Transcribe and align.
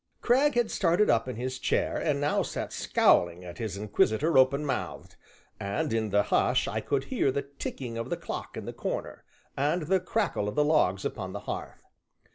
Cragg 0.19 0.55
had 0.55 0.71
started 0.71 1.11
up 1.11 1.27
in 1.27 1.35
his 1.35 1.59
chair 1.59 1.95
and 1.95 2.19
now 2.19 2.41
sat 2.41 2.73
scowling 2.73 3.45
at 3.45 3.59
his 3.59 3.77
inquisitor 3.77 4.35
open 4.35 4.65
mouthed; 4.65 5.15
and 5.59 5.93
in 5.93 6.09
the 6.09 6.23
hush 6.23 6.67
I 6.67 6.81
could 6.81 7.03
hear 7.03 7.31
the 7.31 7.43
ticking 7.43 7.99
of 7.99 8.09
the 8.09 8.17
clock 8.17 8.57
in 8.57 8.65
the 8.65 8.73
corner, 8.73 9.23
and 9.55 9.83
the 9.83 9.99
crackle 9.99 10.49
of 10.49 10.55
the 10.55 10.65
logs 10.65 11.05
upon 11.05 11.33
the 11.33 11.41
hearth. 11.41 11.85